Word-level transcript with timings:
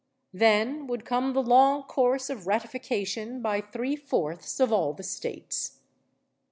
Then 0.33 0.87
would 0.87 1.05
come 1.05 1.33
the 1.33 1.43
long 1.43 1.83
course 1.83 2.31
of 2.31 2.47
ratification 2.47 3.39
by 3.39 3.61
three 3.61 3.95
fourths 3.95 4.59
of 4.59 4.73
all 4.73 4.93
the 4.93 5.03
states. 5.03 5.79